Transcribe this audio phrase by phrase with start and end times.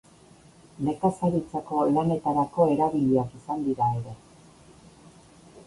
[0.87, 4.17] Nekazaritzako lanetarako erabiliak izan dira ere.